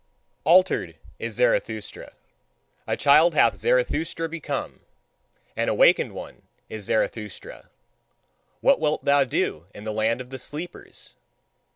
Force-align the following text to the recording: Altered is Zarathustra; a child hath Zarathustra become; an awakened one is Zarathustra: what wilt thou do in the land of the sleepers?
Altered 0.45 0.95
is 1.19 1.35
Zarathustra; 1.35 2.13
a 2.87 2.97
child 2.97 3.35
hath 3.35 3.59
Zarathustra 3.59 4.27
become; 4.27 4.79
an 5.55 5.69
awakened 5.69 6.13
one 6.13 6.41
is 6.69 6.85
Zarathustra: 6.85 7.69
what 8.61 8.79
wilt 8.79 9.05
thou 9.05 9.23
do 9.25 9.67
in 9.75 9.83
the 9.83 9.93
land 9.93 10.19
of 10.19 10.31
the 10.31 10.39
sleepers? 10.39 11.13